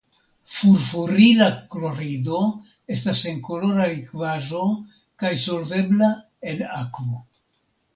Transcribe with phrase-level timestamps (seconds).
[0.53, 2.41] Furfurila klorido
[2.97, 4.67] estas senkolora likvaĵo
[5.25, 6.15] kaj solvebla
[6.55, 7.27] en akvo.